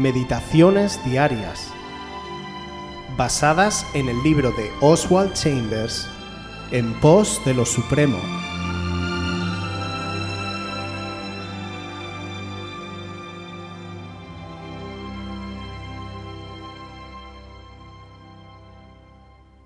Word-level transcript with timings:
Meditaciones 0.00 0.98
Diarias, 1.04 1.70
basadas 3.18 3.84
en 3.92 4.08
el 4.08 4.22
libro 4.22 4.50
de 4.52 4.70
Oswald 4.80 5.34
Chambers, 5.34 6.08
En 6.70 6.98
pos 7.00 7.38
de 7.44 7.52
lo 7.52 7.66
Supremo. 7.66 8.16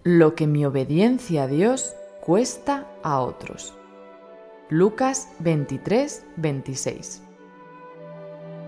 Lo 0.03 0.35
que 0.35 0.49
mi 0.49 0.65
obediencia 0.65 1.45
a 1.45 1.47
Dios 1.47 1.95
cuesta 2.21 2.89
a 3.05 3.21
otros. 3.21 3.73
Lucas 4.69 5.29
23, 5.39 6.27
26. 6.39 7.23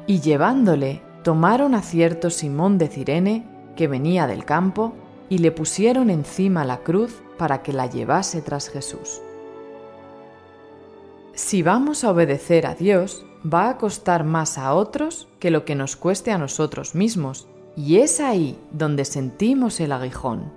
Y 0.07 0.21
llevándole, 0.21 1.03
tomaron 1.27 1.75
a 1.75 1.83
cierto 1.83 2.31
Simón 2.31 2.79
de 2.79 2.87
Cirene, 2.87 3.49
que 3.75 3.89
venía 3.89 4.29
del 4.29 4.45
campo, 4.45 4.93
y 5.29 5.39
le 5.39 5.51
pusieron 5.51 6.09
encima 6.09 6.65
la 6.65 6.85
cruz 6.85 7.21
para 7.37 7.65
que 7.65 7.73
la 7.73 7.89
llevase 7.89 8.43
tras 8.43 8.69
Jesús. 8.69 9.21
Si 11.35 11.65
vamos 11.65 12.05
a 12.05 12.13
obedecer 12.13 12.65
a 12.65 12.77
Dios, 12.77 13.27
va 13.45 13.71
a 13.71 13.77
costar 13.77 14.23
más 14.23 14.57
a 14.57 14.73
otros 14.73 15.27
que 15.41 15.51
lo 15.51 15.65
que 15.65 15.75
nos 15.75 15.97
cueste 15.97 16.31
a 16.31 16.39
nosotros 16.39 16.95
mismos, 16.95 17.49
y 17.75 17.97
es 17.97 18.21
ahí 18.21 18.57
donde 18.71 19.05
sentimos 19.05 19.81
el 19.81 19.91
aguijón. 19.91 20.53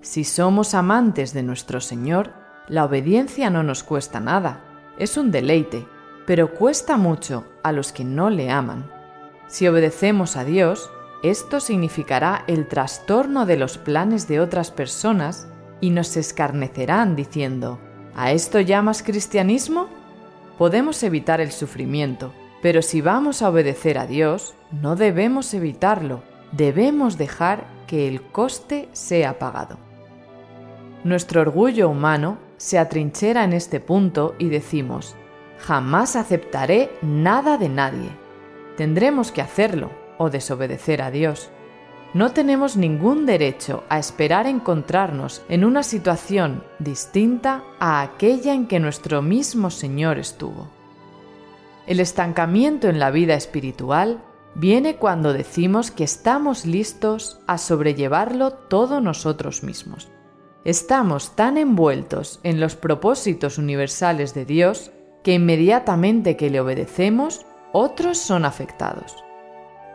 Si 0.00 0.24
somos 0.24 0.72
amantes 0.72 1.34
de 1.34 1.42
nuestro 1.42 1.82
Señor, 1.82 2.32
la 2.66 2.86
obediencia 2.86 3.50
no 3.50 3.62
nos 3.62 3.82
cuesta 3.82 4.20
nada, 4.20 4.64
es 4.96 5.18
un 5.18 5.30
deleite, 5.30 5.86
pero 6.26 6.54
cuesta 6.54 6.96
mucho 6.96 7.44
a 7.62 7.72
los 7.72 7.92
que 7.92 8.04
no 8.04 8.30
le 8.30 8.48
aman. 8.50 9.01
Si 9.52 9.68
obedecemos 9.68 10.38
a 10.38 10.44
Dios, 10.46 10.90
esto 11.22 11.60
significará 11.60 12.42
el 12.46 12.66
trastorno 12.66 13.44
de 13.44 13.58
los 13.58 13.76
planes 13.76 14.26
de 14.26 14.40
otras 14.40 14.70
personas 14.70 15.46
y 15.78 15.90
nos 15.90 16.16
escarnecerán 16.16 17.16
diciendo, 17.16 17.78
¿a 18.14 18.32
esto 18.32 18.60
llamas 18.60 19.02
cristianismo? 19.02 19.88
Podemos 20.56 21.02
evitar 21.02 21.42
el 21.42 21.52
sufrimiento, 21.52 22.32
pero 22.62 22.80
si 22.80 23.02
vamos 23.02 23.42
a 23.42 23.50
obedecer 23.50 23.98
a 23.98 24.06
Dios, 24.06 24.54
no 24.70 24.96
debemos 24.96 25.52
evitarlo, 25.52 26.22
debemos 26.52 27.18
dejar 27.18 27.66
que 27.86 28.08
el 28.08 28.22
coste 28.22 28.88
sea 28.92 29.38
pagado. 29.38 29.76
Nuestro 31.04 31.42
orgullo 31.42 31.90
humano 31.90 32.38
se 32.56 32.78
atrinchera 32.78 33.44
en 33.44 33.52
este 33.52 33.80
punto 33.80 34.34
y 34.38 34.48
decimos, 34.48 35.14
jamás 35.58 36.16
aceptaré 36.16 36.90
nada 37.02 37.58
de 37.58 37.68
nadie. 37.68 38.21
Tendremos 38.76 39.32
que 39.32 39.42
hacerlo 39.42 39.90
o 40.18 40.30
desobedecer 40.30 41.02
a 41.02 41.10
Dios. 41.10 41.50
No 42.14 42.32
tenemos 42.32 42.76
ningún 42.76 43.26
derecho 43.26 43.84
a 43.88 43.98
esperar 43.98 44.46
encontrarnos 44.46 45.42
en 45.48 45.64
una 45.64 45.82
situación 45.82 46.62
distinta 46.78 47.64
a 47.80 48.02
aquella 48.02 48.54
en 48.54 48.66
que 48.66 48.80
nuestro 48.80 49.22
mismo 49.22 49.70
Señor 49.70 50.18
estuvo. 50.18 50.68
El 51.86 52.00
estancamiento 52.00 52.88
en 52.88 52.98
la 52.98 53.10
vida 53.10 53.34
espiritual 53.34 54.22
viene 54.54 54.96
cuando 54.96 55.32
decimos 55.32 55.90
que 55.90 56.04
estamos 56.04 56.66
listos 56.66 57.40
a 57.46 57.58
sobrellevarlo 57.58 58.52
todo 58.52 59.00
nosotros 59.00 59.62
mismos. 59.62 60.08
Estamos 60.64 61.34
tan 61.34 61.58
envueltos 61.58 62.38
en 62.44 62.60
los 62.60 62.76
propósitos 62.76 63.58
universales 63.58 64.34
de 64.34 64.44
Dios 64.44 64.92
que 65.24 65.34
inmediatamente 65.34 66.36
que 66.36 66.50
le 66.50 66.60
obedecemos, 66.60 67.46
otros 67.72 68.18
son 68.18 68.44
afectados. 68.44 69.24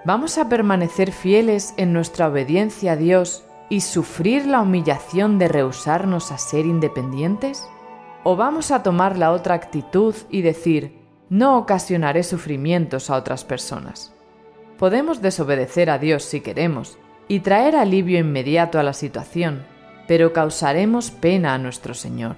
¿Vamos 0.05 0.37
a 0.37 0.49
permanecer 0.49 1.11
fieles 1.11 1.73
en 1.77 1.93
nuestra 1.93 2.27
obediencia 2.27 2.93
a 2.93 2.95
Dios 2.95 3.43
y 3.69 3.81
sufrir 3.81 4.45
la 4.45 4.61
humillación 4.61 5.37
de 5.37 5.47
rehusarnos 5.47 6.31
a 6.31 6.37
ser 6.37 6.65
independientes? 6.65 7.67
¿O 8.23 8.35
vamos 8.35 8.71
a 8.71 8.83
tomar 8.83 9.17
la 9.17 9.31
otra 9.31 9.55
actitud 9.55 10.15
y 10.29 10.41
decir, 10.41 10.99
no 11.29 11.57
ocasionaré 11.57 12.23
sufrimientos 12.23 13.09
a 13.09 13.15
otras 13.15 13.43
personas? 13.43 14.13
Podemos 14.77 15.21
desobedecer 15.21 15.89
a 15.89 15.97
Dios 15.97 16.23
si 16.23 16.41
queremos 16.41 16.97
y 17.27 17.41
traer 17.41 17.75
alivio 17.75 18.19
inmediato 18.19 18.79
a 18.79 18.83
la 18.83 18.93
situación, 18.93 19.65
pero 20.07 20.33
causaremos 20.33 21.11
pena 21.11 21.53
a 21.53 21.57
nuestro 21.57 21.93
Señor. 21.93 22.37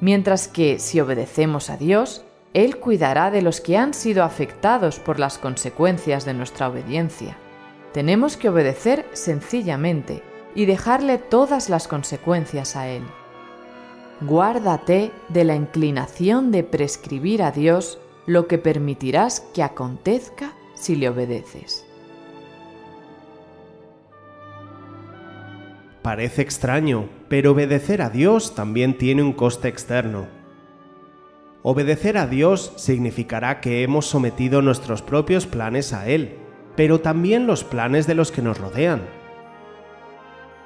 Mientras 0.00 0.48
que 0.48 0.78
si 0.78 1.00
obedecemos 1.00 1.70
a 1.70 1.76
Dios, 1.76 2.24
Él 2.54 2.78
cuidará 2.78 3.30
de 3.30 3.42
los 3.42 3.60
que 3.60 3.76
han 3.76 3.94
sido 3.94 4.24
afectados 4.24 4.98
por 4.98 5.18
las 5.18 5.38
consecuencias 5.38 6.24
de 6.24 6.34
nuestra 6.34 6.68
obediencia. 6.68 7.36
Tenemos 7.92 8.36
que 8.36 8.48
obedecer 8.48 9.06
sencillamente 9.12 10.22
y 10.54 10.66
dejarle 10.66 11.18
todas 11.18 11.68
las 11.68 11.86
consecuencias 11.86 12.76
a 12.76 12.88
Él. 12.88 13.02
Guárdate 14.22 15.12
de 15.28 15.44
la 15.44 15.54
inclinación 15.54 16.50
de 16.50 16.64
prescribir 16.64 17.42
a 17.42 17.50
Dios 17.50 17.98
lo 18.24 18.48
que 18.48 18.58
permitirás 18.58 19.40
que 19.54 19.62
acontezca 19.62 20.54
si 20.74 20.96
le 20.96 21.08
obedeces. 21.08 21.84
Parece 26.02 26.42
extraño, 26.42 27.08
pero 27.28 27.50
obedecer 27.50 28.00
a 28.00 28.10
Dios 28.10 28.54
también 28.54 28.96
tiene 28.96 29.22
un 29.22 29.32
coste 29.32 29.68
externo. 29.68 30.35
Obedecer 31.68 32.16
a 32.16 32.28
Dios 32.28 32.72
significará 32.76 33.60
que 33.60 33.82
hemos 33.82 34.06
sometido 34.06 34.62
nuestros 34.62 35.02
propios 35.02 35.48
planes 35.48 35.92
a 35.92 36.06
Él, 36.06 36.38
pero 36.76 37.00
también 37.00 37.48
los 37.48 37.64
planes 37.64 38.06
de 38.06 38.14
los 38.14 38.30
que 38.30 38.40
nos 38.40 38.56
rodean. 38.56 39.02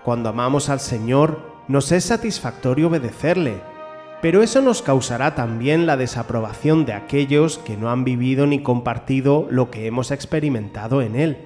Cuando 0.05 0.28
amamos 0.28 0.69
al 0.69 0.78
Señor, 0.78 1.41
nos 1.69 1.91
es 1.91 2.05
satisfactorio 2.05 2.88
obedecerle, 2.88 3.62
pero 4.21 4.43
eso 4.43 4.61
nos 4.61 4.83
causará 4.83 5.34
también 5.34 5.87
la 5.87 5.97
desaprobación 5.97 6.84
de 6.84 6.93
aquellos 6.93 7.56
que 7.56 7.78
no 7.78 7.91
han 7.91 8.05
vivido 8.05 8.47
ni 8.47 8.62
compartido 8.62 9.49
lo 9.50 9.71
que 9.71 9.87
hemos 9.87 10.11
experimentado 10.11 11.00
en 11.00 11.17
Él. 11.17 11.38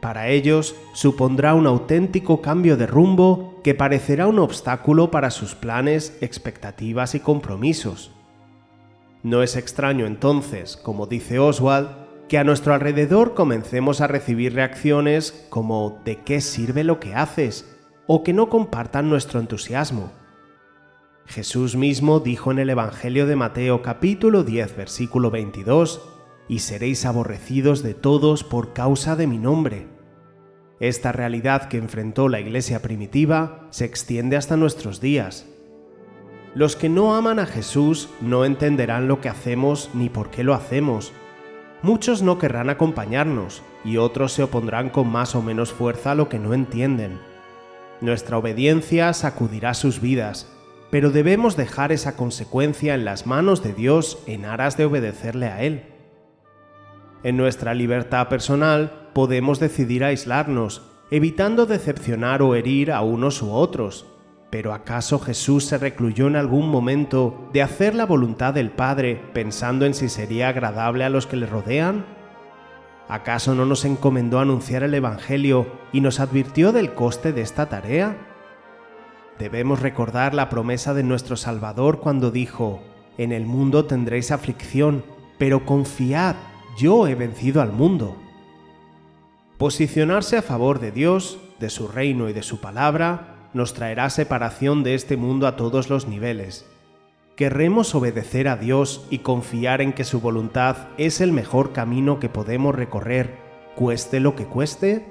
Para 0.00 0.26
ellos 0.30 0.74
supondrá 0.94 1.54
un 1.54 1.68
auténtico 1.68 2.42
cambio 2.42 2.76
de 2.76 2.88
rumbo 2.88 3.60
que 3.62 3.76
parecerá 3.76 4.26
un 4.26 4.40
obstáculo 4.40 5.12
para 5.12 5.30
sus 5.30 5.54
planes, 5.54 6.18
expectativas 6.20 7.14
y 7.14 7.20
compromisos. 7.20 8.10
No 9.24 9.42
es 9.42 9.56
extraño 9.56 10.06
entonces, 10.06 10.76
como 10.76 11.06
dice 11.06 11.40
Oswald, 11.40 11.88
que 12.28 12.38
a 12.38 12.44
nuestro 12.44 12.74
alrededor 12.74 13.34
comencemos 13.34 14.00
a 14.00 14.06
recibir 14.06 14.54
reacciones 14.54 15.46
como 15.50 16.00
¿de 16.04 16.20
qué 16.22 16.40
sirve 16.40 16.84
lo 16.84 17.00
que 17.00 17.14
haces? 17.14 17.74
o 18.06 18.22
que 18.22 18.32
no 18.32 18.48
compartan 18.48 19.08
nuestro 19.08 19.40
entusiasmo. 19.40 20.12
Jesús 21.26 21.74
mismo 21.74 22.20
dijo 22.20 22.52
en 22.52 22.58
el 22.58 22.68
Evangelio 22.68 23.26
de 23.26 23.36
Mateo 23.36 23.80
capítulo 23.80 24.44
10 24.44 24.76
versículo 24.76 25.30
22, 25.30 26.02
y 26.46 26.58
seréis 26.58 27.06
aborrecidos 27.06 27.82
de 27.82 27.94
todos 27.94 28.44
por 28.44 28.74
causa 28.74 29.16
de 29.16 29.26
mi 29.26 29.38
nombre. 29.38 29.88
Esta 30.80 31.12
realidad 31.12 31.68
que 31.68 31.78
enfrentó 31.78 32.28
la 32.28 32.40
iglesia 32.40 32.82
primitiva 32.82 33.68
se 33.70 33.86
extiende 33.86 34.36
hasta 34.36 34.58
nuestros 34.58 35.00
días. 35.00 35.46
Los 36.54 36.76
que 36.76 36.88
no 36.88 37.16
aman 37.16 37.40
a 37.40 37.46
Jesús 37.46 38.08
no 38.20 38.44
entenderán 38.44 39.08
lo 39.08 39.20
que 39.20 39.28
hacemos 39.28 39.90
ni 39.92 40.08
por 40.08 40.30
qué 40.30 40.44
lo 40.44 40.54
hacemos. 40.54 41.12
Muchos 41.82 42.22
no 42.22 42.38
querrán 42.38 42.70
acompañarnos 42.70 43.62
y 43.84 43.96
otros 43.96 44.32
se 44.32 44.44
opondrán 44.44 44.88
con 44.88 45.08
más 45.08 45.34
o 45.34 45.42
menos 45.42 45.72
fuerza 45.72 46.12
a 46.12 46.14
lo 46.14 46.28
que 46.28 46.38
no 46.38 46.54
entienden. 46.54 47.18
Nuestra 48.00 48.38
obediencia 48.38 49.12
sacudirá 49.14 49.74
sus 49.74 50.00
vidas, 50.00 50.48
pero 50.90 51.10
debemos 51.10 51.56
dejar 51.56 51.90
esa 51.90 52.16
consecuencia 52.16 52.94
en 52.94 53.04
las 53.04 53.26
manos 53.26 53.62
de 53.64 53.72
Dios 53.72 54.18
en 54.26 54.44
aras 54.44 54.76
de 54.76 54.84
obedecerle 54.84 55.46
a 55.46 55.62
Él. 55.62 55.82
En 57.24 57.36
nuestra 57.36 57.74
libertad 57.74 58.28
personal 58.28 59.08
podemos 59.12 59.58
decidir 59.58 60.04
aislarnos, 60.04 60.82
evitando 61.10 61.66
decepcionar 61.66 62.42
o 62.42 62.54
herir 62.54 62.92
a 62.92 63.00
unos 63.02 63.42
u 63.42 63.50
otros. 63.50 64.06
Pero 64.54 64.72
¿acaso 64.72 65.18
Jesús 65.18 65.64
se 65.64 65.78
recluyó 65.78 66.28
en 66.28 66.36
algún 66.36 66.68
momento 66.68 67.50
de 67.52 67.60
hacer 67.60 67.92
la 67.96 68.06
voluntad 68.06 68.54
del 68.54 68.70
Padre 68.70 69.20
pensando 69.32 69.84
en 69.84 69.94
si 69.94 70.08
sería 70.08 70.48
agradable 70.48 71.02
a 71.02 71.08
los 71.08 71.26
que 71.26 71.34
le 71.34 71.46
rodean? 71.46 72.06
¿Acaso 73.08 73.56
no 73.56 73.66
nos 73.66 73.84
encomendó 73.84 74.38
anunciar 74.38 74.84
el 74.84 74.94
Evangelio 74.94 75.66
y 75.92 76.02
nos 76.02 76.20
advirtió 76.20 76.70
del 76.70 76.94
coste 76.94 77.32
de 77.32 77.40
esta 77.40 77.68
tarea? 77.68 78.16
Debemos 79.40 79.80
recordar 79.80 80.34
la 80.34 80.50
promesa 80.50 80.94
de 80.94 81.02
nuestro 81.02 81.36
Salvador 81.36 81.98
cuando 81.98 82.30
dijo, 82.30 82.80
En 83.18 83.32
el 83.32 83.46
mundo 83.46 83.86
tendréis 83.86 84.30
aflicción, 84.30 85.04
pero 85.36 85.66
confiad, 85.66 86.36
yo 86.78 87.08
he 87.08 87.16
vencido 87.16 87.60
al 87.60 87.72
mundo. 87.72 88.16
Posicionarse 89.58 90.36
a 90.36 90.42
favor 90.42 90.78
de 90.78 90.92
Dios, 90.92 91.40
de 91.58 91.70
su 91.70 91.88
reino 91.88 92.28
y 92.28 92.32
de 92.32 92.44
su 92.44 92.60
palabra, 92.60 93.33
nos 93.54 93.72
traerá 93.72 94.10
separación 94.10 94.82
de 94.82 94.94
este 94.94 95.16
mundo 95.16 95.46
a 95.46 95.56
todos 95.56 95.88
los 95.88 96.06
niveles. 96.06 96.66
Querremos 97.36 97.94
obedecer 97.94 98.46
a 98.46 98.56
Dios 98.56 99.06
y 99.10 99.18
confiar 99.18 99.80
en 99.80 99.92
que 99.92 100.04
su 100.04 100.20
voluntad 100.20 100.88
es 100.98 101.20
el 101.20 101.32
mejor 101.32 101.72
camino 101.72 102.20
que 102.20 102.28
podemos 102.28 102.74
recorrer, 102.74 103.38
cueste 103.74 104.20
lo 104.20 104.36
que 104.36 104.44
cueste? 104.44 105.06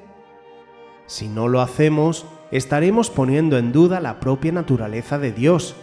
Si 1.06 1.28
no 1.28 1.48
lo 1.48 1.62
hacemos, 1.62 2.25
estaremos 2.51 3.10
poniendo 3.10 3.57
en 3.57 3.72
duda 3.72 4.00
la 4.00 4.19
propia 4.19 4.51
naturaleza 4.51 5.19
de 5.19 5.31
Dios, 5.31 5.75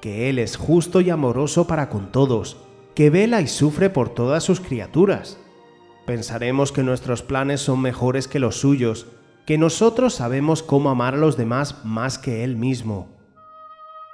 que 0.00 0.30
Él 0.30 0.38
es 0.38 0.56
justo 0.56 1.00
y 1.00 1.10
amoroso 1.10 1.66
para 1.66 1.88
con 1.88 2.12
todos, 2.12 2.58
que 2.94 3.10
vela 3.10 3.40
y 3.40 3.48
sufre 3.48 3.90
por 3.90 4.08
todas 4.08 4.44
sus 4.44 4.60
criaturas. 4.60 5.38
Pensaremos 6.06 6.72
que 6.72 6.82
nuestros 6.82 7.22
planes 7.22 7.60
son 7.60 7.80
mejores 7.80 8.28
que 8.28 8.38
los 8.38 8.56
suyos, 8.56 9.06
que 9.48 9.56
nosotros 9.56 10.12
sabemos 10.12 10.62
cómo 10.62 10.90
amar 10.90 11.14
a 11.14 11.16
los 11.16 11.38
demás 11.38 11.82
más 11.82 12.18
que 12.18 12.44
Él 12.44 12.56
mismo. 12.56 13.08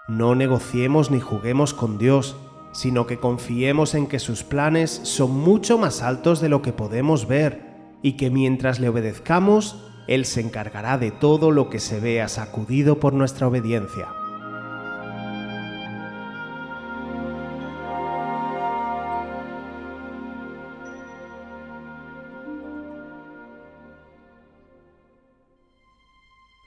No 0.07 0.37
negociemos 0.37 1.11
ni 1.11 1.19
juguemos 1.19 1.75
con 1.75 1.99
Dios, 1.99 2.37
sino 2.71 3.09
que 3.09 3.19
confiemos 3.19 3.97
en 3.97 4.07
que 4.07 4.21
sus 4.21 4.45
planes 4.45 4.93
son 5.03 5.33
mucho 5.33 5.77
más 5.77 6.03
altos 6.03 6.41
de 6.41 6.49
lo 6.49 6.63
que 6.63 6.73
podemos 6.73 7.27
ver 7.27 7.75
y 8.01 8.13
que 8.13 8.31
mientras 8.31 8.79
le 8.79 8.89
obedezcamos, 8.89 9.85
Él 10.07 10.25
se 10.25 10.41
encargará 10.41 10.99
de 10.99 11.11
todo 11.11 11.51
lo 11.51 11.69
que 11.69 11.81
se 11.81 11.99
vea 11.99 12.29
sacudido 12.29 13.01
por 13.01 13.13
nuestra 13.13 13.49
obediencia. 13.49 14.11